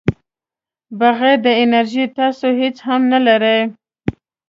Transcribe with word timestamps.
بغیر 0.99 1.37
د 1.45 1.47
انرژۍ 1.61 2.05
تاسو 2.19 2.45
هیڅ 2.61 2.75
هم 2.87 3.01
نه 3.11 3.19
لرئ. 3.27 3.59